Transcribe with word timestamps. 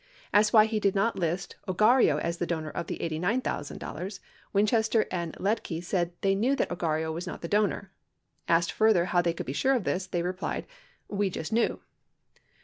Asked 0.33 0.51
why 0.51 0.65
he 0.65 0.79
did 0.79 0.95
not 0.95 1.15
list 1.15 1.57
Ogarrio 1.67 2.17
as 2.17 2.39
the 2.39 2.47
donor 2.47 2.71
of 2.71 2.87
the 2.87 2.97
$89,000, 2.97 4.19
Winchester 4.51 5.05
and 5.11 5.35
Liedtke 5.35 5.83
said 5.83 6.11
they 6.21 6.33
knew 6.33 6.55
that 6.55 6.69
Ogarrio 6.71 7.13
was 7.13 7.27
not 7.27 7.41
the 7.43 7.47
donor. 7.47 7.91
Asked 8.47 8.71
further 8.71 9.05
how 9.05 9.21
they 9.21 9.33
could 9.33 9.45
be 9.45 9.53
sure 9.53 9.75
of 9.75 9.83
this, 9.83 10.07
they 10.07 10.23
replied, 10.23 10.65
"We 11.07 11.29
just 11.29 11.53
kneAv." 11.53 11.81